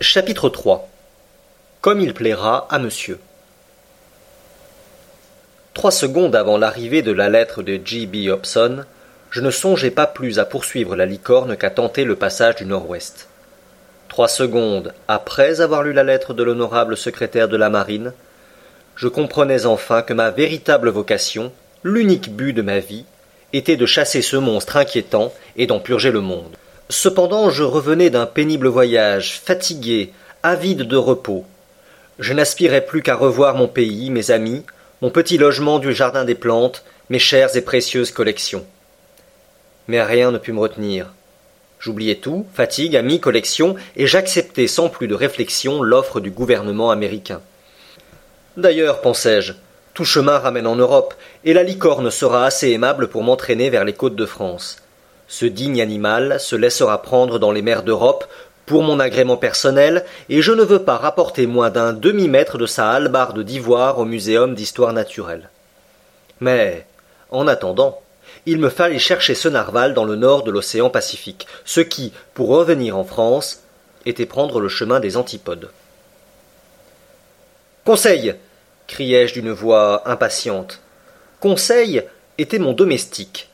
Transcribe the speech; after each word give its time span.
Chapitre 0.00 0.48
3 0.48 0.88
Comme 1.80 2.00
il 2.00 2.14
plaira 2.14 2.68
à 2.70 2.78
monsieur. 2.78 3.18
Trois 5.74 5.90
secondes 5.90 6.36
avant 6.36 6.56
l'arrivée 6.56 7.02
de 7.02 7.10
la 7.10 7.28
lettre 7.28 7.64
de 7.64 7.80
J. 7.84 8.06
B. 8.06 8.30
Hobson, 8.30 8.84
je 9.32 9.40
ne 9.40 9.50
songeais 9.50 9.90
pas 9.90 10.06
plus 10.06 10.38
à 10.38 10.44
poursuivre 10.44 10.94
la 10.94 11.04
licorne 11.04 11.56
qu'à 11.56 11.70
tenter 11.70 12.04
le 12.04 12.14
passage 12.14 12.54
du 12.54 12.64
nord-ouest. 12.64 13.26
Trois 14.06 14.28
secondes 14.28 14.94
après 15.08 15.60
avoir 15.60 15.82
lu 15.82 15.92
la 15.92 16.04
lettre 16.04 16.32
de 16.32 16.44
l'honorable 16.44 16.96
secrétaire 16.96 17.48
de 17.48 17.56
la 17.56 17.68
marine, 17.68 18.12
je 18.94 19.08
comprenais 19.08 19.66
enfin 19.66 20.02
que 20.02 20.12
ma 20.12 20.30
véritable 20.30 20.90
vocation, 20.90 21.52
l'unique 21.82 22.30
but 22.36 22.52
de 22.52 22.62
ma 22.62 22.78
vie, 22.78 23.04
était 23.52 23.76
de 23.76 23.86
chasser 23.86 24.22
ce 24.22 24.36
monstre 24.36 24.76
inquiétant 24.76 25.32
et 25.56 25.66
d'en 25.66 25.80
purger 25.80 26.12
le 26.12 26.20
monde. 26.20 26.56
Cependant, 26.90 27.50
je 27.50 27.64
revenais 27.64 28.08
d'un 28.08 28.24
pénible 28.24 28.66
voyage, 28.66 29.40
fatigué, 29.44 30.12
avide 30.42 30.84
de 30.84 30.96
repos. 30.96 31.44
Je 32.18 32.32
n'aspirais 32.32 32.84
plus 32.84 33.02
qu'à 33.02 33.14
revoir 33.14 33.54
mon 33.54 33.68
pays, 33.68 34.08
mes 34.08 34.30
amis, 34.30 34.64
mon 35.02 35.10
petit 35.10 35.36
logement 35.36 35.78
du 35.78 35.94
jardin 35.94 36.24
des 36.24 36.34
plantes, 36.34 36.84
mes 37.10 37.18
chères 37.18 37.54
et 37.56 37.60
précieuses 37.60 38.10
collections. 38.10 38.64
Mais 39.86 40.02
rien 40.02 40.30
ne 40.30 40.38
put 40.38 40.52
me 40.52 40.60
retenir. 40.60 41.12
J'oubliais 41.78 42.16
tout, 42.16 42.46
fatigue, 42.54 42.96
amis, 42.96 43.20
collections, 43.20 43.76
et 43.94 44.06
j'acceptais 44.06 44.66
sans 44.66 44.88
plus 44.88 45.08
de 45.08 45.14
réflexion 45.14 45.82
l'offre 45.82 46.20
du 46.20 46.30
gouvernement 46.30 46.90
américain. 46.90 47.42
D'ailleurs, 48.56 49.02
pensais-je, 49.02 49.52
tout 49.92 50.06
chemin 50.06 50.38
ramène 50.38 50.66
en 50.66 50.74
Europe, 50.74 51.14
et 51.44 51.52
la 51.52 51.62
licorne 51.62 52.10
sera 52.10 52.46
assez 52.46 52.70
aimable 52.70 53.08
pour 53.08 53.22
m'entraîner 53.22 53.68
vers 53.68 53.84
les 53.84 53.92
côtes 53.92 54.16
de 54.16 54.26
France. 54.26 54.78
Ce 55.28 55.46
digne 55.46 55.80
animal 55.80 56.40
se 56.40 56.56
laissera 56.56 57.02
prendre 57.02 57.38
dans 57.38 57.52
les 57.52 57.62
mers 57.62 57.82
d'Europe 57.82 58.24
pour 58.66 58.82
mon 58.82 59.00
agrément 59.00 59.36
personnel, 59.36 60.04
et 60.28 60.42
je 60.42 60.52
ne 60.52 60.62
veux 60.62 60.82
pas 60.82 60.96
rapporter 60.96 61.46
moins 61.46 61.70
d'un 61.70 61.92
demi-mètre 61.92 62.58
de 62.58 62.66
sa 62.66 62.90
hallebarde 62.90 63.40
d'ivoire 63.40 63.98
au 63.98 64.04
muséum 64.04 64.54
d'histoire 64.54 64.92
naturelle. 64.92 65.48
Mais, 66.40 66.86
en 67.30 67.46
attendant, 67.46 68.00
il 68.46 68.58
me 68.58 68.68
fallait 68.68 68.98
chercher 68.98 69.34
ce 69.34 69.48
narval 69.48 69.94
dans 69.94 70.04
le 70.04 70.16
nord 70.16 70.42
de 70.42 70.50
l'océan 70.50 70.90
Pacifique, 70.90 71.46
ce 71.64 71.80
qui, 71.80 72.12
pour 72.34 72.48
revenir 72.48 72.96
en 72.96 73.04
France, 73.04 73.62
était 74.06 74.26
prendre 74.26 74.60
le 74.60 74.68
chemin 74.68 75.00
des 75.00 75.16
antipodes. 75.16 75.70
Conseil 77.84 78.34
criai-je 78.86 79.34
d'une 79.34 79.52
voix 79.52 80.08
impatiente. 80.08 80.80
Conseil 81.40 82.02
était 82.38 82.58
mon 82.58 82.72
domestique, 82.72 83.48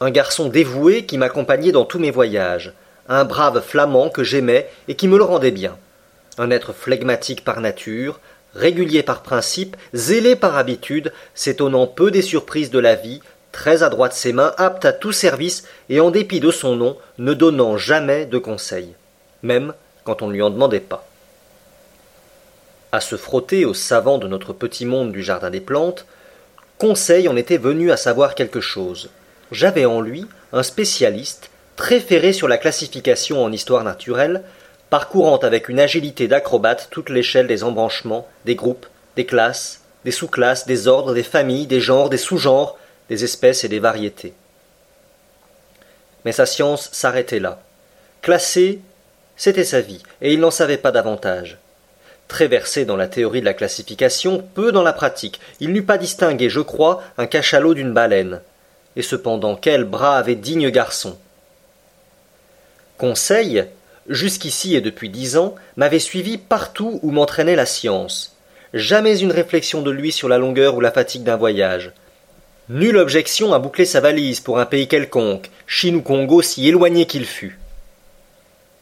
un 0.00 0.10
garçon 0.10 0.48
dévoué 0.48 1.04
qui 1.04 1.18
m'accompagnait 1.18 1.72
dans 1.72 1.84
tous 1.84 1.98
mes 1.98 2.10
voyages, 2.10 2.72
un 3.08 3.24
brave 3.24 3.60
flamand 3.60 4.08
que 4.08 4.24
j'aimais 4.24 4.68
et 4.88 4.94
qui 4.94 5.08
me 5.08 5.18
le 5.18 5.24
rendait 5.24 5.50
bien, 5.50 5.76
un 6.38 6.50
être 6.50 6.72
flegmatique 6.72 7.44
par 7.44 7.60
nature, 7.60 8.20
régulier 8.54 9.02
par 9.02 9.22
principe, 9.22 9.76
zélé 9.92 10.36
par 10.36 10.56
habitude, 10.56 11.12
s'étonnant 11.34 11.86
peu 11.86 12.10
des 12.10 12.22
surprises 12.22 12.70
de 12.70 12.78
la 12.78 12.94
vie, 12.94 13.20
très 13.52 13.82
adroit 13.82 14.08
de 14.08 14.14
ses 14.14 14.32
mains, 14.32 14.54
apte 14.56 14.84
à 14.84 14.92
tout 14.92 15.12
service 15.12 15.64
et 15.88 16.00
en 16.00 16.10
dépit 16.10 16.40
de 16.40 16.50
son 16.50 16.76
nom, 16.76 16.96
ne 17.18 17.34
donnant 17.34 17.76
jamais 17.76 18.26
de 18.26 18.38
conseils, 18.38 18.94
même 19.42 19.74
quand 20.04 20.22
on 20.22 20.28
ne 20.28 20.32
lui 20.32 20.42
en 20.42 20.50
demandait 20.50 20.80
pas 20.80 21.06
à 22.92 23.00
se 23.00 23.16
frotter 23.16 23.64
aux 23.64 23.74
savants 23.74 24.18
de 24.18 24.26
notre 24.26 24.52
petit 24.52 24.84
monde 24.84 25.12
du 25.12 25.22
jardin 25.22 25.50
des 25.50 25.60
plantes, 25.60 26.06
Conseil 26.78 27.28
en 27.28 27.36
était 27.36 27.58
venu 27.58 27.92
à 27.92 27.98
savoir 27.98 28.34
quelque 28.34 28.60
chose. 28.60 29.10
J'avais 29.52 29.84
en 29.84 30.00
lui 30.00 30.26
un 30.52 30.62
spécialiste, 30.62 31.50
très 31.76 32.00
ferré 32.00 32.32
sur 32.32 32.46
la 32.46 32.58
classification 32.58 33.42
en 33.42 33.52
histoire 33.52 33.84
naturelle, 33.84 34.42
parcourant 34.90 35.38
avec 35.38 35.68
une 35.68 35.80
agilité 35.80 36.28
d'acrobate 36.28 36.88
toute 36.90 37.10
l'échelle 37.10 37.46
des 37.46 37.64
embranchements, 37.64 38.28
des 38.44 38.54
groupes, 38.54 38.86
des 39.16 39.26
classes, 39.26 39.80
des 40.04 40.10
sous-classes, 40.10 40.66
des 40.66 40.88
ordres, 40.88 41.14
des 41.14 41.22
familles, 41.22 41.66
des 41.66 41.80
genres, 41.80 42.10
des 42.10 42.16
sous-genres, 42.16 42.78
des 43.08 43.24
espèces 43.24 43.64
et 43.64 43.68
des 43.68 43.78
variétés. 43.78 44.34
Mais 46.24 46.32
sa 46.32 46.46
science 46.46 46.88
s'arrêtait 46.92 47.40
là. 47.40 47.60
Classer, 48.22 48.80
c'était 49.36 49.64
sa 49.64 49.80
vie, 49.80 50.02
et 50.20 50.32
il 50.32 50.40
n'en 50.40 50.50
savait 50.50 50.76
pas 50.76 50.92
davantage. 50.92 51.58
Très 52.28 52.46
versé 52.46 52.84
dans 52.84 52.96
la 52.96 53.08
théorie 53.08 53.40
de 53.40 53.46
la 53.46 53.54
classification, 53.54 54.46
peu 54.54 54.70
dans 54.70 54.82
la 54.82 54.92
pratique, 54.92 55.40
il 55.58 55.72
n'eût 55.72 55.82
pas 55.82 55.98
distingué, 55.98 56.48
je 56.48 56.60
crois, 56.60 57.02
un 57.18 57.26
cachalot 57.26 57.74
d'une 57.74 57.92
baleine. 57.92 58.40
Et 58.96 59.02
cependant, 59.02 59.56
quel 59.56 59.84
brave 59.84 60.28
et 60.28 60.34
digne 60.34 60.70
garçon. 60.70 61.16
Conseil, 62.98 63.64
jusqu'ici 64.08 64.74
et 64.74 64.80
depuis 64.80 65.08
dix 65.08 65.36
ans, 65.36 65.54
m'avait 65.76 65.98
suivi 65.98 66.38
partout 66.38 67.00
où 67.02 67.10
m'entraînait 67.10 67.56
la 67.56 67.66
science. 67.66 68.36
Jamais 68.74 69.18
une 69.18 69.32
réflexion 69.32 69.82
de 69.82 69.90
lui 69.90 70.12
sur 70.12 70.28
la 70.28 70.38
longueur 70.38 70.74
ou 70.74 70.80
la 70.80 70.92
fatigue 70.92 71.22
d'un 71.22 71.36
voyage. 71.36 71.92
Nulle 72.68 72.98
objection 72.98 73.52
à 73.52 73.58
boucler 73.58 73.84
sa 73.84 74.00
valise 74.00 74.40
pour 74.40 74.60
un 74.60 74.66
pays 74.66 74.86
quelconque, 74.86 75.50
Chine 75.66 75.96
ou 75.96 76.02
Congo 76.02 76.40
si 76.40 76.68
éloigné 76.68 77.06
qu'il 77.06 77.26
fût. 77.26 77.58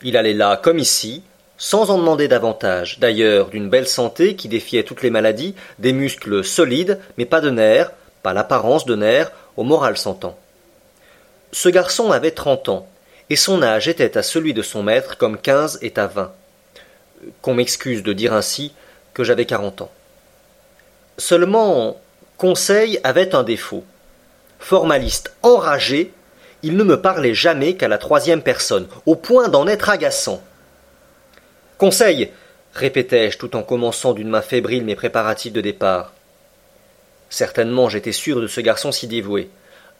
Il 0.02 0.16
allait 0.16 0.34
là, 0.34 0.58
comme 0.62 0.78
ici, 0.78 1.22
sans 1.56 1.90
en 1.90 1.98
demander 1.98 2.28
davantage, 2.28 2.98
d'ailleurs 2.98 3.48
d'une 3.48 3.70
belle 3.70 3.88
santé 3.88 4.36
qui 4.36 4.48
défiait 4.48 4.82
toutes 4.82 5.02
les 5.02 5.10
maladies, 5.10 5.54
des 5.78 5.92
muscles 5.92 6.44
solides, 6.44 6.98
mais 7.16 7.24
pas 7.24 7.40
de 7.40 7.50
nerfs, 7.50 7.90
pas 8.22 8.32
l'apparence 8.32 8.84
de 8.84 8.94
nerfs, 8.94 9.32
au 9.58 9.64
moral 9.64 9.98
s'entend. 9.98 10.38
Ce 11.50 11.68
garçon 11.68 12.12
avait 12.12 12.30
trente 12.30 12.68
ans, 12.68 12.86
et 13.28 13.34
son 13.34 13.60
âge 13.60 13.88
était 13.88 14.16
à 14.16 14.22
celui 14.22 14.54
de 14.54 14.62
son 14.62 14.84
maître 14.84 15.18
comme 15.18 15.36
quinze 15.36 15.80
est 15.82 15.98
à 15.98 16.06
vingt. 16.06 16.32
Qu'on 17.42 17.54
m'excuse 17.54 18.04
de 18.04 18.12
dire 18.12 18.32
ainsi 18.32 18.72
que 19.14 19.24
j'avais 19.24 19.46
quarante 19.46 19.82
ans. 19.82 19.90
Seulement, 21.18 22.00
Conseil 22.36 23.00
avait 23.02 23.34
un 23.34 23.42
défaut. 23.42 23.82
Formaliste 24.60 25.34
enragé, 25.42 26.12
il 26.62 26.76
ne 26.76 26.84
me 26.84 27.02
parlait 27.02 27.34
jamais 27.34 27.74
qu'à 27.74 27.88
la 27.88 27.98
troisième 27.98 28.42
personne, 28.42 28.86
au 29.06 29.16
point 29.16 29.48
d'en 29.48 29.66
être 29.66 29.90
agaçant. 29.90 30.40
Conseil 31.78 32.30
répétai-je 32.74 33.38
tout 33.38 33.56
en 33.56 33.64
commençant 33.64 34.12
d'une 34.12 34.28
main 34.28 34.42
fébrile 34.42 34.84
mes 34.84 34.94
préparatifs 34.94 35.52
de 35.52 35.60
départ. 35.60 36.12
Certainement 37.30 37.88
j'étais 37.88 38.12
sûr 38.12 38.40
de 38.40 38.46
ce 38.46 38.60
garçon 38.60 38.92
si 38.92 39.06
dévoué. 39.06 39.50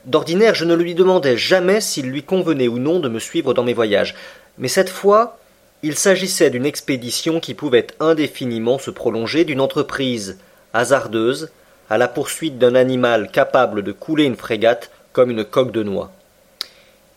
D'ordinaire 0.05 0.55
je 0.55 0.65
ne 0.65 0.75
lui 0.75 0.95
demandais 0.95 1.37
jamais 1.37 1.81
s'il 1.81 2.07
lui 2.07 2.23
convenait 2.23 2.69
ou 2.69 2.79
non 2.79 3.01
de 3.01 3.09
me 3.09 3.19
suivre 3.19 3.55
dans 3.55 3.65
mes 3.65 3.75
voyages, 3.75 4.15
mais 4.59 4.69
cette 4.69 4.91
fois 4.91 5.39
il 5.83 5.97
s'agissait 5.97 6.51
d'une 6.51 6.67
expédition 6.67 7.39
qui 7.39 7.55
pouvait 7.55 7.87
indéfiniment 8.01 8.79
se 8.79 8.91
prolonger, 8.91 9.45
d'une 9.45 9.61
entreprise 9.61 10.39
hasardeuse, 10.73 11.51
à 11.89 11.99
la 11.99 12.09
poursuite 12.09 12.59
d'un 12.59 12.75
animal 12.75 13.31
capable 13.31 13.83
de 13.83 13.93
couler 13.93 14.25
une 14.25 14.37
frégate 14.37 14.91
comme 15.13 15.31
une 15.31 15.45
coque 15.45 15.73
de 15.73 15.83
noix. 15.83 16.11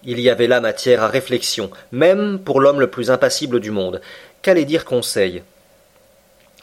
Il 0.03 0.19
y 0.19 0.29
avait 0.29 0.47
là 0.47 0.61
matière 0.61 1.03
à 1.03 1.07
réflexion, 1.07 1.69
même 1.91 2.39
pour 2.39 2.59
l'homme 2.59 2.79
le 2.79 2.89
plus 2.89 3.11
impassible 3.11 3.59
du 3.59 3.71
monde. 3.71 4.01
Qu'allait 4.41 4.65
dire 4.65 4.85
Conseil? 4.85 5.43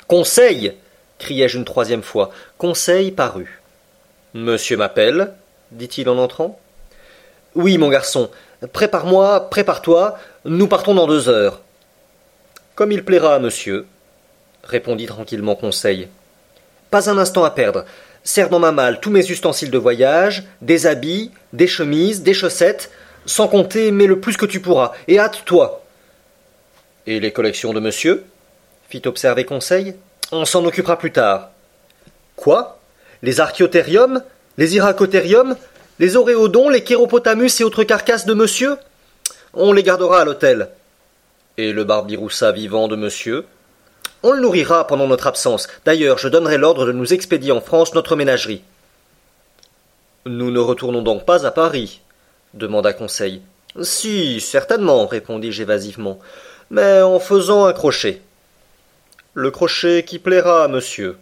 Conseil 0.07 0.75
criai-je 1.19 1.59
une 1.59 1.65
troisième 1.65 2.03
fois. 2.03 2.31
Conseil 2.59 3.11
parut. 3.11 3.61
Monsieur 4.35 4.77
m'appelle 4.77 5.33
dit-il 5.73 6.09
en 6.09 6.19
entrant. 6.19 6.59
Oui, 7.55 7.79
mon 7.79 7.89
garçon. 7.89 8.31
Prépare-moi, 8.73 9.51
prépare-toi. 9.51 10.19
Nous 10.45 10.67
partons 10.67 10.95
dans 10.95 11.07
deux 11.07 11.29
heures. 11.29 11.61
Comme 12.75 12.93
il 12.93 13.05
plaira 13.05 13.39
monsieur, 13.39 13.87
répondit 14.65 15.07
tranquillement 15.07 15.57
Conseil. 15.57 16.09
Pas 16.91 17.11
un 17.11 17.19
instant 17.19 17.45
à 17.45 17.51
perdre. 17.51 17.85
Serre 18.25 18.51
dans 18.51 18.59
ma 18.59 18.73
malle 18.73 19.01
tous 19.01 19.11
mes 19.11 19.31
ustensiles 19.31 19.71
de 19.71 19.79
voyage, 19.79 20.45
des 20.63 20.87
habits, 20.87 21.31
des 21.53 21.67
chemises, 21.67 22.23
des 22.23 22.35
chaussettes, 22.35 22.91
sans 23.27 23.49
compter, 23.49 23.91
mais 23.91 24.07
le 24.07 24.21
plus 24.21 24.37
que 24.37 24.47
tu 24.47 24.61
pourras, 24.61 24.93
et 25.07 25.19
hâte-toi. 25.19 25.85
Et 27.07 27.21
les 27.21 27.33
collections 27.33 27.73
de 27.73 27.81
monsieur? 27.81 28.25
fit 28.89 29.03
observer 29.07 29.45
Conseil. 29.45 29.95
On 30.33 30.45
s'en 30.45 30.65
occupera 30.65 30.99
plus 30.99 31.13
tard. 31.13 31.51
Quoi? 32.37 32.79
Les 33.23 33.41
archéothériums 33.41 34.23
Les 34.57 34.77
iracothériums 34.77 35.57
Les 35.99 36.17
oréodons 36.17 36.69
Les 36.69 36.85
chéropotamus 36.85 37.61
et 37.61 37.65
autres 37.65 37.85
carcasses 37.85 38.27
de 38.27 38.35
monsieur? 38.35 38.77
On 39.55 39.73
les 39.73 39.83
gardera 39.83 40.21
à 40.21 40.25
l'hôtel. 40.25 40.69
Et 41.57 41.73
le 41.73 41.85
barbiroussa 41.85 42.53
vivant 42.53 42.89
de 42.89 42.97
monsieur? 42.97 43.47
On 44.23 44.33
le 44.33 44.41
nourrira 44.41 44.87
pendant 44.87 45.07
notre 45.07 45.27
absence. 45.27 45.69
D'ailleurs, 45.85 46.19
je 46.19 46.29
donnerai 46.29 46.59
l'ordre 46.59 46.87
de 46.87 46.93
nous 46.93 47.13
expédier 47.13 47.53
en 47.53 47.61
France 47.61 47.95
notre 47.95 48.17
ménagerie. 48.17 48.63
Nous 50.27 50.51
ne 50.51 50.59
retournons 50.59 51.03
donc 51.03 51.25
pas 51.25 51.47
à 51.47 51.51
Paris 51.51 52.03
demanda 52.55 52.93
Conseil. 52.93 53.43
Si, 53.83 54.41
certainement, 54.41 55.07
répondis-je 55.07 55.63
évasivement, 55.63 56.19
mais 56.71 57.03
en 57.03 57.21
faisant 57.21 57.67
un 57.67 57.73
crochet. 57.73 58.21
Le 59.39 59.53
crochet 59.53 60.03
qui 60.03 60.19
plaira 60.19 60.67
monsieur. 60.67 61.17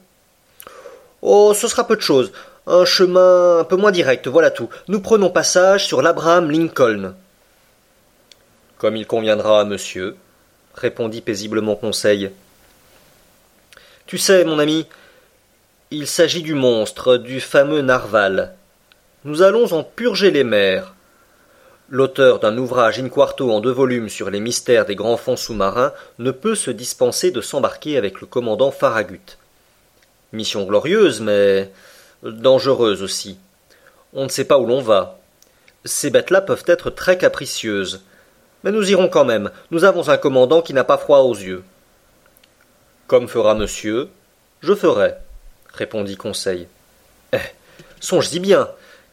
Oh, 1.20 1.52
ce 1.54 1.68
sera 1.68 1.86
peu 1.86 1.96
de 1.96 2.00
chose. 2.00 2.32
Un 2.66 2.86
chemin 2.86 3.58
un 3.58 3.64
peu 3.64 3.76
moins 3.76 3.90
direct, 3.90 4.26
voilà 4.26 4.50
tout. 4.50 4.70
Nous 4.88 5.00
prenons 5.00 5.28
passage 5.28 5.86
sur 5.86 6.00
l'Abraham 6.00 6.50
Lincoln. 6.50 7.14
Comme 8.78 8.96
il 8.96 9.06
conviendra 9.06 9.60
à 9.60 9.64
monsieur, 9.64 10.16
répondit 10.74 11.20
paisiblement 11.20 11.76
Conseil. 11.76 12.30
Tu 14.06 14.16
sais, 14.16 14.46
mon 14.46 14.60
ami, 14.60 14.86
il 15.90 16.06
s'agit 16.06 16.42
du 16.42 16.54
monstre, 16.54 17.18
du 17.18 17.38
fameux 17.38 17.82
narval. 17.82 18.54
Nous 19.26 19.42
allons 19.42 19.74
en 19.74 19.84
purger 19.84 20.30
les 20.30 20.44
mers. 20.44 20.94
L'auteur 21.88 22.40
d'un 22.40 22.58
ouvrage 22.58 22.98
in 22.98 23.08
quarto 23.08 23.52
en 23.52 23.60
deux 23.60 23.70
volumes 23.70 24.08
sur 24.08 24.28
les 24.28 24.40
mystères 24.40 24.86
des 24.86 24.96
grands 24.96 25.16
fonds 25.16 25.36
sous-marins 25.36 25.92
ne 26.18 26.32
peut 26.32 26.56
se 26.56 26.72
dispenser 26.72 27.30
de 27.30 27.40
s'embarquer 27.40 27.96
avec 27.96 28.20
le 28.20 28.26
commandant 28.26 28.72
Farragut. 28.72 29.38
Mission 30.32 30.64
glorieuse, 30.64 31.20
mais 31.20 31.70
dangereuse 32.24 33.02
aussi. 33.02 33.38
On 34.14 34.24
ne 34.24 34.28
sait 34.28 34.44
pas 34.44 34.58
où 34.58 34.66
l'on 34.66 34.80
va. 34.80 35.20
Ces 35.84 36.10
bêtes-là 36.10 36.40
peuvent 36.40 36.64
être 36.66 36.90
très 36.90 37.18
capricieuses. 37.18 38.02
Mais 38.64 38.72
nous 38.72 38.90
irons 38.90 39.08
quand 39.08 39.24
même. 39.24 39.52
Nous 39.70 39.84
avons 39.84 40.08
un 40.08 40.16
commandant 40.16 40.62
qui 40.62 40.74
n'a 40.74 40.82
pas 40.82 40.98
froid 40.98 41.20
aux 41.20 41.36
yeux. 41.36 41.62
Comme 43.06 43.28
fera 43.28 43.54
monsieur, 43.54 44.08
je 44.60 44.74
ferai, 44.74 45.14
répondit 45.72 46.16
Conseil. 46.16 46.66
Eh. 47.32 47.38
Songe-y 48.00 48.40
bien, 48.40 48.68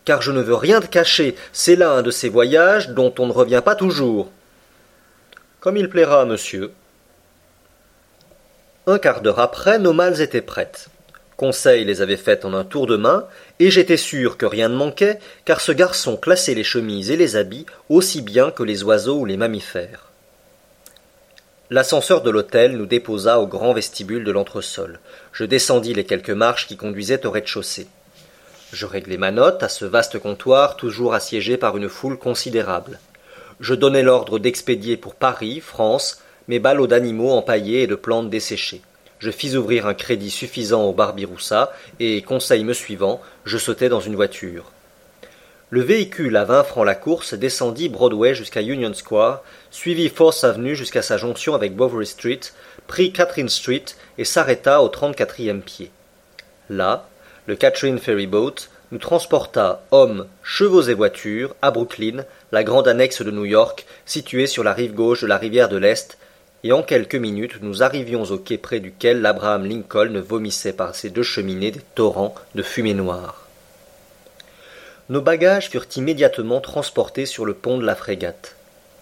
car 0.06 0.22
je 0.22 0.32
ne 0.32 0.42
veux 0.42 0.56
rien 0.56 0.82
te 0.82 0.88
cacher, 0.88 1.36
c'est 1.52 1.76
là 1.76 1.92
un 1.92 2.02
de 2.02 2.12
ces 2.12 2.30
voyages 2.30 2.90
dont 2.90 3.14
on 3.20 3.28
ne 3.28 3.32
revient 3.32 3.62
pas 3.64 3.76
toujours. 3.76 4.32
Comme 5.60 5.78
il 5.78 5.90
plaira, 5.90 6.26
monsieur. 6.26 6.72
Un 8.86 9.00
quart 9.00 9.22
d'heure 9.22 9.40
après, 9.40 9.80
nos 9.80 9.94
malles 9.94 10.22
étaient 10.22 10.42
prêtes. 10.42 10.90
Conseil 11.38 11.86
les 11.86 12.02
avait 12.02 12.18
faites 12.18 12.46
en 12.46 12.54
un 12.54 12.64
tour 12.64 12.86
de 12.86 12.98
main, 12.98 13.26
et 13.60 13.72
j'étais 13.72 13.98
sûr 13.98 14.38
que 14.38 14.46
rien 14.46 14.70
ne 14.70 14.76
manquait, 14.76 15.20
car 15.46 15.62
ce 15.62 15.72
garçon 15.72 16.18
classait 16.18 16.54
les 16.54 16.64
chemises 16.64 17.10
et 17.10 17.18
les 17.18 17.36
habits 17.36 17.66
aussi 17.90 18.22
bien 18.22 18.52
que 18.52 18.64
les 18.64 18.84
oiseaux 18.84 19.20
ou 19.20 19.26
les 19.26 19.38
mammifères. 19.38 20.10
L'ascenseur 21.70 22.22
de 22.22 22.30
l'hôtel 22.30 22.78
nous 22.78 22.86
déposa 22.86 23.40
au 23.40 23.48
grand 23.48 23.74
vestibule 23.74 24.24
de 24.24 24.32
l'entresol. 24.32 25.00
Je 25.32 25.46
descendis 25.46 25.94
les 25.94 26.06
quelques 26.06 26.30
marches 26.30 26.68
qui 26.68 26.78
conduisaient 26.78 27.26
au 27.26 27.32
rez-de-chaussée. 27.32 27.88
Je 28.74 28.86
réglai 28.86 29.16
ma 29.16 29.32
note 29.32 29.64
à 29.64 29.70
ce 29.70 29.86
vaste 29.86 30.20
comptoir 30.20 30.76
toujours 30.76 31.14
assiégé 31.14 31.56
par 31.56 31.78
une 31.78 31.88
foule 31.88 32.20
considérable. 32.20 33.00
Je 33.62 33.74
donnai 33.74 34.02
l'ordre 34.02 34.38
d'expédier 34.38 34.98
pour 34.98 35.16
Paris, 35.16 35.62
France, 35.62 36.22
mes 36.50 36.60
ballots 36.60 36.88
d'animaux 36.88 37.32
empaillés 37.32 37.84
et 37.84 37.88
de 37.88 37.96
plantes 37.96 38.30
desséchées 38.30 38.82
je 39.24 39.32
fis 39.32 39.56
ouvrir 39.56 39.88
un 39.88 39.94
crédit 39.94 40.30
suffisant 40.30 40.84
au 40.84 40.92
Barbiroussa, 40.92 41.72
et, 42.02 42.22
conseil 42.24 42.66
me 42.66 42.74
suivant, 42.74 43.22
je 43.46 43.58
sautai 43.58 43.88
dans 43.88 44.02
une 44.02 44.18
voiture. 44.18 44.74
Le 45.70 45.80
véhicule 45.80 46.36
à 46.36 46.44
vingt 46.44 46.66
francs 46.66 46.86
la 46.86 46.94
course 46.94 47.34
descendit 47.34 47.88
Broadway 47.88 48.36
jusqu'à 48.36 48.62
Union 48.62 48.94
Square, 48.94 49.42
suivit 49.72 50.10
Fourth 50.10 50.44
Avenue 50.44 50.76
jusqu'à 50.76 51.02
sa 51.02 51.16
jonction 51.16 51.56
avec 51.56 51.74
Bovary 51.74 52.06
Street, 52.06 52.42
prit 52.86 53.14
Catherine 53.14 53.48
Street 53.48 53.86
et 54.18 54.26
s'arrêta 54.26 54.82
au 54.82 54.90
trente-quatrième 54.90 55.62
pied. 55.62 55.90
Là, 56.70 57.08
le 57.46 57.56
Catherine 57.56 58.00
Ferry 58.00 58.28
Boat 58.28 58.56
nous 58.92 59.00
transporta 59.00 59.84
hommes, 59.92 60.28
chevaux 60.44 60.84
et 60.84 60.94
voitures 60.94 61.56
à 61.62 61.72
Brooklyn, 61.72 62.26
la 62.52 62.64
grande 62.64 62.88
annexe 62.88 63.22
de 63.22 63.32
New 63.32 63.46
York, 63.46 63.86
située 64.06 64.48
sur 64.48 64.64
la 64.64 64.74
rive 64.74 64.94
gauche 64.94 65.22
de 65.22 65.28
la 65.28 65.38
rivière 65.38 65.68
de 65.68 65.78
l'Est, 65.78 66.18
et 66.64 66.72
en 66.72 66.84
quelques 66.84 67.16
minutes 67.16 67.62
nous 67.62 67.84
arrivions 67.84 68.24
au 68.24 68.38
quai 68.38 68.58
près 68.58 68.80
duquel 68.80 69.22
l'Abraham 69.22 69.66
Lincoln 69.66 70.22
vomissait 70.22 70.74
par 70.74 70.96
ses 70.96 71.10
deux 71.10 71.24
cheminées 71.24 71.72
des 71.72 71.82
torrents 71.96 72.36
de 72.56 72.64
fumée 72.64 72.94
noire. 72.94 73.48
Nos 75.10 75.22
bagages 75.22 75.70
furent 75.70 75.88
immédiatement 75.98 76.62
transportés 76.62 77.26
sur 77.26 77.46
le 77.46 77.54
pont 77.54 77.78
de 77.78 77.86
la 77.86 77.96
frégate. 77.96 78.56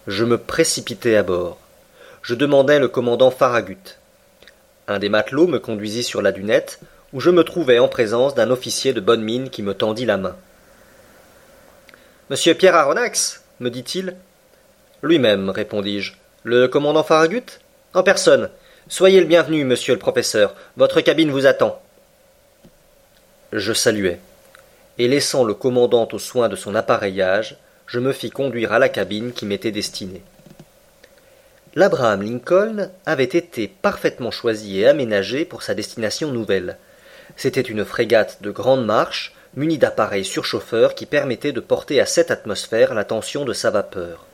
Je 0.08 0.24
me 0.24 0.36
précipitai 0.36 1.16
à 1.16 1.22
bord. 1.22 1.58
Je 2.22 2.34
demandai 2.34 2.80
le 2.80 2.88
commandant 2.88 3.30
Farragut. 3.30 3.98
Un 4.88 4.98
des 4.98 5.08
matelots 5.08 5.46
me 5.46 5.60
conduisit 5.60 6.02
sur 6.02 6.22
la 6.22 6.32
dunette, 6.32 6.80
où 7.12 7.20
je 7.20 7.30
me 7.30 7.44
trouvai 7.44 7.78
en 7.78 7.88
présence 7.88 8.34
d'un 8.34 8.50
officier 8.50 8.92
de 8.92 9.00
bonne 9.00 9.22
mine 9.22 9.50
qui 9.50 9.62
me 9.62 9.74
tendit 9.74 10.06
la 10.06 10.16
main. 10.16 10.36
Monsieur 12.30 12.54
Pierre 12.54 12.76
Aronnax 12.76 13.42
me 13.60 13.70
dit-il. 13.70 14.16
Lui-même, 15.02 15.50
répondis-je. 15.50 16.14
Le 16.44 16.68
commandant 16.68 17.02
Farragut 17.02 17.60
En 17.94 18.02
personne. 18.02 18.50
Soyez 18.88 19.20
le 19.20 19.26
bienvenu, 19.26 19.64
monsieur 19.64 19.94
le 19.94 19.98
professeur. 19.98 20.54
Votre 20.76 21.00
cabine 21.00 21.30
vous 21.30 21.46
attend. 21.46 21.80
Je 23.52 23.72
saluai, 23.72 24.18
et 24.98 25.08
laissant 25.08 25.44
le 25.44 25.54
commandant 25.54 26.08
aux 26.10 26.18
soins 26.18 26.48
de 26.48 26.56
son 26.56 26.74
appareillage, 26.74 27.56
je 27.86 28.00
me 28.00 28.12
fis 28.12 28.30
conduire 28.30 28.72
à 28.72 28.78
la 28.78 28.88
cabine 28.88 29.32
qui 29.32 29.44
m'était 29.44 29.70
destinée. 29.70 30.22
L'Abraham 31.74 32.22
Lincoln 32.22 32.90
avait 33.06 33.24
été 33.24 33.68
parfaitement 33.68 34.30
choisi 34.30 34.80
et 34.80 34.86
aménagé 34.86 35.44
pour 35.44 35.62
sa 35.62 35.74
destination 35.74 36.30
nouvelle. 36.30 36.76
C'était 37.36 37.60
une 37.60 37.84
frégate 37.84 38.38
de 38.42 38.50
grande 38.50 38.84
marche, 38.84 39.34
munie 39.54 39.78
d'appareils 39.78 40.24
surchauffeurs 40.24 40.94
qui 40.94 41.06
permettaient 41.06 41.52
de 41.52 41.60
porter 41.60 42.00
à 42.00 42.06
cette 42.06 42.30
atmosphère 42.30 42.94
la 42.94 43.04
tension 43.04 43.44
de 43.44 43.52
sa 43.52 43.70
vapeur. 43.70 44.26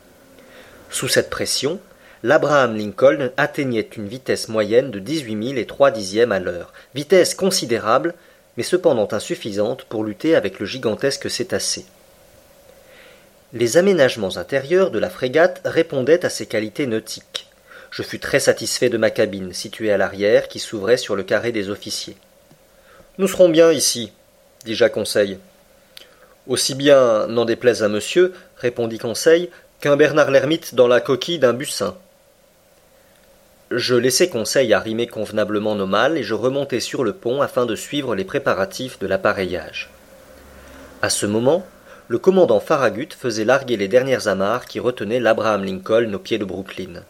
Sous 0.90 1.08
cette 1.08 1.30
pression, 1.30 1.80
l'Abraham 2.22 2.76
Lincoln 2.76 3.30
atteignait 3.36 3.88
une 3.96 4.08
vitesse 4.08 4.48
moyenne 4.48 4.90
de 4.90 4.98
dix-huit 4.98 5.36
mille 5.36 5.58
et 5.58 5.66
trois 5.66 5.90
dixièmes 5.90 6.32
à 6.32 6.40
l'heure, 6.40 6.72
vitesse 6.94 7.34
considérable, 7.34 8.14
mais 8.56 8.62
cependant 8.62 9.08
insuffisante 9.12 9.84
pour 9.84 10.02
lutter 10.02 10.34
avec 10.34 10.58
le 10.58 10.66
gigantesque 10.66 11.30
cétacé. 11.30 11.86
Les 13.52 13.76
aménagements 13.76 14.36
intérieurs 14.36 14.90
de 14.90 14.98
la 14.98 15.08
frégate 15.08 15.60
répondaient 15.64 16.26
à 16.26 16.30
ses 16.30 16.46
qualités 16.46 16.86
nautiques. 16.86 17.48
Je 17.90 18.02
fus 18.02 18.18
très 18.18 18.40
satisfait 18.40 18.90
de 18.90 18.98
ma 18.98 19.10
cabine, 19.10 19.54
située 19.54 19.90
à 19.90 19.96
l'arrière, 19.96 20.48
qui 20.48 20.58
s'ouvrait 20.58 20.98
sur 20.98 21.16
le 21.16 21.22
carré 21.22 21.52
des 21.52 21.70
officiers. 21.70 22.16
Nous 23.18 23.26
serons 23.26 23.48
bien 23.48 23.72
ici, 23.72 24.12
dis-je 24.64 24.84
à 24.84 24.88
Conseil. 24.88 25.40
Aussi 26.46 26.76
bien, 26.76 27.26
n'en 27.26 27.44
déplaise 27.44 27.82
à 27.82 27.88
monsieur, 27.88 28.32
répondit 28.56 28.98
Conseil, 28.98 29.50
qu'un 29.80 29.96
Bernard 29.96 30.30
l'ermite 30.30 30.76
dans 30.76 30.86
la 30.86 31.00
coquille 31.00 31.40
d'un 31.40 31.52
bussin. 31.52 31.96
Je 33.72 33.96
laissai 33.96 34.28
Conseil 34.28 34.72
arrimer 34.72 35.08
convenablement 35.08 35.74
nos 35.74 35.88
malles 35.88 36.16
et 36.16 36.22
je 36.22 36.34
remontai 36.34 36.78
sur 36.78 37.02
le 37.02 37.12
pont 37.12 37.42
afin 37.42 37.66
de 37.66 37.74
suivre 37.74 38.14
les 38.14 38.22
préparatifs 38.22 39.00
de 39.00 39.08
l'appareillage. 39.08 39.90
À 41.02 41.10
ce 41.10 41.26
moment, 41.26 41.66
le 42.06 42.20
commandant 42.20 42.60
Farragut 42.60 43.12
faisait 43.12 43.44
larguer 43.44 43.76
les 43.76 43.88
dernières 43.88 44.28
amarres 44.28 44.66
qui 44.66 44.78
retenaient 44.78 45.18
l'Abraham 45.18 45.64
Lincoln 45.64 46.14
au 46.14 46.20
pied 46.20 46.38
de 46.38 46.44
Brooklyn. 46.44 47.02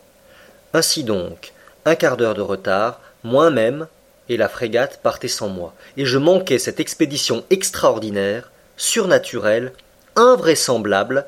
Ainsi 0.73 1.05
donc, 1.05 1.53
un 1.85 1.97
quart 1.97 2.17
d'heure 2.17 2.35
de 2.35 2.41
retard, 2.41 3.03
moins 3.25 3.51
même, 3.51 3.89
et 4.29 4.37
la 4.37 4.49
frégate 4.49 5.01
partait 5.03 5.29
sans 5.29 5.49
moi, 5.49 5.75
et 5.97 6.05
je 6.05 6.19
manquais 6.19 6.59
cette 6.59 6.81
expédition 6.81 7.45
extraordinaire, 7.51 8.51
surnaturelle, 8.77 9.73
invraisemblable, 10.17 11.25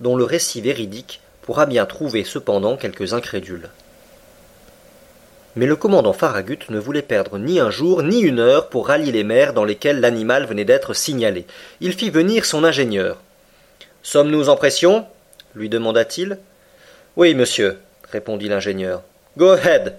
dont 0.00 0.16
le 0.16 0.24
récit 0.24 0.60
véridique 0.60 1.20
pourra 1.42 1.66
bien 1.66 1.86
trouver 1.86 2.24
cependant 2.24 2.76
quelques 2.76 3.12
incrédules. 3.12 3.68
Mais 5.56 5.66
le 5.66 5.76
commandant 5.76 6.12
Farragut 6.12 6.58
ne 6.68 6.80
voulait 6.80 7.02
perdre 7.02 7.38
ni 7.38 7.60
un 7.60 7.70
jour 7.70 8.02
ni 8.02 8.20
une 8.20 8.40
heure 8.40 8.68
pour 8.68 8.88
rallier 8.88 9.12
les 9.12 9.22
mers 9.22 9.52
dans 9.52 9.64
lesquelles 9.64 10.00
l'animal 10.00 10.46
venait 10.46 10.64
d'être 10.64 10.94
signalé. 10.94 11.46
Il 11.80 11.92
fit 11.92 12.10
venir 12.10 12.44
son 12.44 12.64
ingénieur. 12.64 13.20
Sommes-nous 14.02 14.48
en 14.48 14.56
pression? 14.56 15.06
lui 15.54 15.68
demanda-t-il. 15.68 16.38
Oui, 17.16 17.34
monsieur, 17.34 17.78
répondit 18.10 18.48
l'ingénieur. 18.48 19.02
Go 19.36 19.50
ahead 19.50 19.94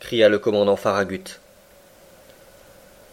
cria 0.00 0.28
le 0.28 0.38
commandant 0.38 0.76
Farragut. 0.76 1.40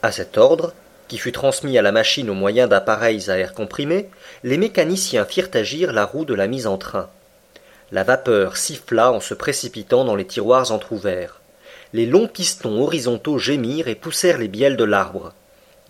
À 0.03 0.11
cet 0.11 0.37
ordre, 0.37 0.75
qui 1.07 1.17
fut 1.17 1.31
transmis 1.31 1.79
à 1.79 1.81
la 1.81 1.91
machine 1.91 2.29
au 2.29 2.35
moyen 2.35 2.67
d'appareils 2.67 3.31
à 3.31 3.39
air 3.39 3.53
comprimé, 3.53 4.09
les 4.43 4.57
mécaniciens 4.57 5.25
firent 5.25 5.49
agir 5.55 5.93
la 5.93 6.05
roue 6.05 6.25
de 6.25 6.35
la 6.35 6.45
mise 6.45 6.67
en 6.67 6.77
train. 6.77 7.09
La 7.91 8.03
vapeur 8.03 8.57
siffla 8.57 9.11
en 9.11 9.19
se 9.19 9.33
précipitant 9.33 10.05
dans 10.05 10.15
les 10.15 10.27
tiroirs 10.27 10.71
entr'ouverts 10.71 11.39
les 11.93 12.07
longs 12.07 12.27
pistons 12.27 12.81
horizontaux 12.81 13.37
gémirent 13.37 13.87
et 13.87 13.95
poussèrent 13.95 14.39
les 14.39 14.47
bielles 14.47 14.77
de 14.77 14.83
l'arbre. 14.83 15.33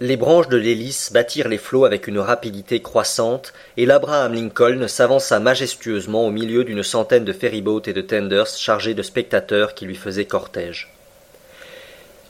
Les 0.01 0.17
branches 0.17 0.49
de 0.49 0.57
l'hélice 0.57 1.13
battirent 1.13 1.47
les 1.47 1.57
flots 1.57 1.85
avec 1.85 2.07
une 2.07 2.19
rapidité 2.19 2.81
croissante, 2.81 3.53
et 3.77 3.85
l'Abraham 3.85 4.33
Lincoln 4.33 4.87
s'avança 4.89 5.39
majestueusement 5.39 6.27
au 6.27 6.31
milieu 6.31 6.65
d'une 6.65 6.83
centaine 6.83 7.23
de 7.23 7.31
ferryboats 7.31 7.83
et 7.85 7.93
de 7.93 8.01
tenders 8.01 8.47
chargés 8.47 8.93
de 8.93 9.01
spectateurs 9.01 9.73
qui 9.75 9.85
lui 9.85 9.95
faisaient 9.95 10.25
cortège. 10.25 10.91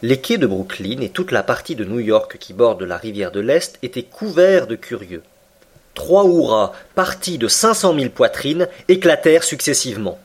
Les 0.05 0.19
quais 0.19 0.37
de 0.37 0.45
Brooklyn 0.45 0.99
et 0.99 1.07
toute 1.07 1.31
la 1.31 1.43
partie 1.43 1.77
de 1.77 1.85
New 1.85 2.01
York 2.01 2.35
qui 2.37 2.51
borde 2.51 2.83
la 2.83 2.97
rivière 2.97 3.31
de 3.31 3.39
l'Est 3.39 3.79
étaient 3.83 4.03
couverts 4.03 4.67
de 4.67 4.75
curieux. 4.75 5.23
Trois 5.93 6.25
hurrahs, 6.25 6.73
partis 6.93 7.37
de 7.37 7.47
cinq 7.47 7.73
cent 7.73 7.93
mille 7.93 8.11
poitrines, 8.11 8.67
éclatèrent 8.89 9.45
successivement. 9.45 10.19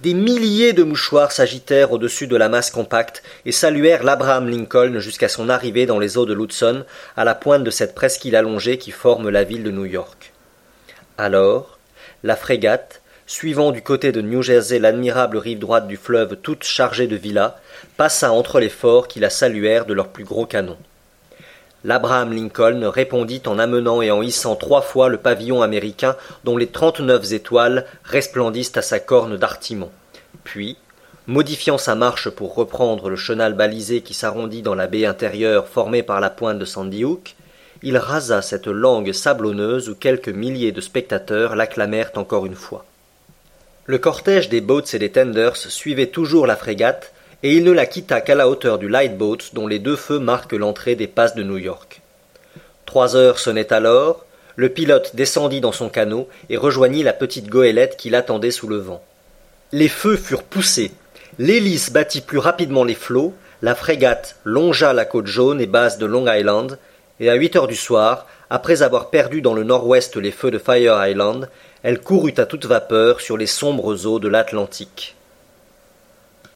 Des 0.00 0.12
milliers 0.12 0.72
de 0.72 0.82
mouchoirs 0.82 1.30
s'agitèrent 1.30 1.92
au-dessus 1.92 2.26
de 2.26 2.34
la 2.34 2.48
masse 2.48 2.72
compacte 2.72 3.22
et 3.46 3.52
saluèrent 3.52 4.02
l'Abraham 4.02 4.48
Lincoln 4.48 4.98
jusqu'à 4.98 5.28
son 5.28 5.48
arrivée 5.48 5.86
dans 5.86 6.00
les 6.00 6.18
eaux 6.18 6.26
de 6.26 6.34
l'Hudson, 6.34 6.84
à 7.16 7.22
la 7.22 7.36
pointe 7.36 7.62
de 7.62 7.70
cette 7.70 7.94
presqu'île 7.94 8.34
allongée 8.34 8.76
qui 8.76 8.90
forme 8.90 9.28
la 9.28 9.44
ville 9.44 9.62
de 9.62 9.70
New 9.70 9.86
York. 9.86 10.32
Alors, 11.16 11.78
la 12.24 12.34
frégate, 12.34 13.01
suivant 13.26 13.70
du 13.70 13.82
côté 13.82 14.12
de 14.12 14.20
New 14.20 14.42
Jersey 14.42 14.78
l'admirable 14.78 15.38
rive 15.38 15.58
droite 15.58 15.86
du 15.86 15.96
fleuve 15.96 16.36
toute 16.36 16.64
chargée 16.64 17.06
de 17.06 17.16
villas, 17.16 17.54
passa 17.96 18.32
entre 18.32 18.60
les 18.60 18.68
forts 18.68 19.08
qui 19.08 19.20
la 19.20 19.30
saluèrent 19.30 19.86
de 19.86 19.94
leurs 19.94 20.08
plus 20.08 20.24
gros 20.24 20.46
canons. 20.46 20.78
L'Abraham 21.84 22.32
Lincoln 22.32 22.88
répondit 22.88 23.42
en 23.46 23.58
amenant 23.58 24.02
et 24.02 24.10
en 24.12 24.22
hissant 24.22 24.54
trois 24.54 24.82
fois 24.82 25.08
le 25.08 25.18
pavillon 25.18 25.62
américain 25.62 26.16
dont 26.44 26.56
les 26.56 26.68
trente-neuf 26.68 27.32
étoiles 27.32 27.86
resplendissent 28.04 28.76
à 28.76 28.82
sa 28.82 29.00
corne 29.00 29.36
d'artimon. 29.36 29.90
Puis, 30.44 30.76
modifiant 31.26 31.78
sa 31.78 31.96
marche 31.96 32.30
pour 32.30 32.54
reprendre 32.54 33.10
le 33.10 33.16
chenal 33.16 33.54
balisé 33.54 34.00
qui 34.00 34.14
s'arrondit 34.14 34.62
dans 34.62 34.76
la 34.76 34.86
baie 34.86 35.06
intérieure 35.06 35.66
formée 35.66 36.04
par 36.04 36.20
la 36.20 36.30
pointe 36.30 36.58
de 36.58 36.64
Sandy 36.64 37.04
Hook, 37.04 37.34
il 37.82 37.96
rasa 37.96 38.42
cette 38.42 38.68
langue 38.68 39.10
sablonneuse 39.10 39.88
où 39.88 39.96
quelques 39.96 40.28
milliers 40.28 40.70
de 40.70 40.80
spectateurs 40.80 41.56
l'acclamèrent 41.56 42.12
encore 42.14 42.46
une 42.46 42.54
fois. 42.54 42.84
Le 43.86 43.98
cortège 43.98 44.48
des 44.48 44.60
boats 44.60 44.82
et 44.92 44.98
des 45.00 45.10
tenders 45.10 45.56
suivait 45.56 46.06
toujours 46.06 46.46
la 46.46 46.54
frégate, 46.54 47.12
et 47.42 47.54
il 47.54 47.64
ne 47.64 47.72
la 47.72 47.84
quitta 47.84 48.20
qu'à 48.20 48.36
la 48.36 48.48
hauteur 48.48 48.78
du 48.78 48.88
lightboat 48.88 49.38
dont 49.54 49.66
les 49.66 49.80
deux 49.80 49.96
feux 49.96 50.20
marquent 50.20 50.52
l'entrée 50.52 50.94
des 50.94 51.08
passes 51.08 51.34
de 51.34 51.42
New 51.42 51.58
York. 51.58 52.00
Trois 52.86 53.16
heures 53.16 53.40
sonnaient 53.40 53.72
alors, 53.72 54.24
le 54.54 54.68
pilote 54.68 55.16
descendit 55.16 55.60
dans 55.60 55.72
son 55.72 55.88
canot 55.88 56.28
et 56.48 56.56
rejoignit 56.56 57.02
la 57.02 57.12
petite 57.12 57.48
goélette 57.48 57.96
qui 57.96 58.08
l'attendait 58.08 58.52
sous 58.52 58.68
le 58.68 58.76
vent. 58.76 59.02
Les 59.72 59.88
feux 59.88 60.16
furent 60.16 60.44
poussés, 60.44 60.92
l'hélice 61.40 61.90
battit 61.90 62.20
plus 62.20 62.38
rapidement 62.38 62.84
les 62.84 62.94
flots, 62.94 63.34
la 63.62 63.74
frégate 63.74 64.36
longea 64.44 64.92
la 64.92 65.04
côte 65.04 65.26
jaune 65.26 65.60
et 65.60 65.66
basse 65.66 65.98
de 65.98 66.06
Long 66.06 66.32
Island, 66.32 66.78
et 67.18 67.30
à 67.30 67.34
huit 67.34 67.56
heures 67.56 67.66
du 67.66 67.74
soir, 67.74 68.26
après 68.48 68.82
avoir 68.82 69.10
perdu 69.10 69.42
dans 69.42 69.54
le 69.54 69.64
nord-ouest 69.64 70.16
les 70.16 70.30
feux 70.30 70.50
de 70.52 70.58
Fire 70.58 71.04
Island, 71.04 71.48
elle 71.82 72.00
courut 72.00 72.34
à 72.36 72.46
toute 72.46 72.66
vapeur 72.66 73.20
sur 73.20 73.36
les 73.36 73.46
sombres 73.46 74.06
eaux 74.06 74.20
de 74.20 74.28
l'Atlantique. 74.28 75.16